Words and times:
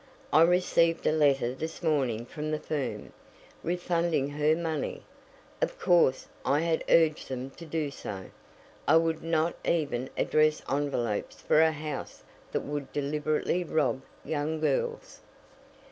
I 0.33 0.41
received 0.41 1.05
a 1.05 1.11
letter 1.11 1.53
this 1.53 1.83
morning 1.83 2.25
from 2.25 2.49
the 2.49 2.57
firm, 2.59 3.13
refunding 3.63 4.29
her 4.29 4.55
money. 4.55 5.03
Of 5.61 5.77
course, 5.77 6.25
I 6.43 6.61
had 6.61 6.83
urged 6.89 7.29
them 7.29 7.51
to 7.51 7.67
do 7.67 7.91
so. 7.91 8.31
I 8.87 8.97
would 8.97 9.21
not 9.21 9.53
even 9.63 10.09
address 10.17 10.63
envelopes 10.67 11.39
for 11.41 11.61
a 11.61 11.71
house 11.71 12.23
that 12.51 12.61
would 12.61 12.91
deliberately 12.91 13.63
rob 13.63 14.01
young 14.25 14.59
girls." 14.59 15.19